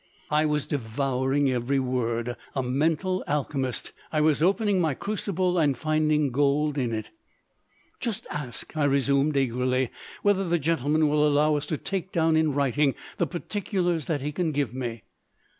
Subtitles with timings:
[0.31, 6.31] I was devouring every word; a mental alchemist, I was opening my crucible and finding
[6.31, 7.11] gold in it.
[7.99, 9.91] "Just ask," I resumed eagerly,
[10.23, 14.31] "whether the gentleman will allow us to take down in writing the particulars that he
[14.31, 15.03] can give me."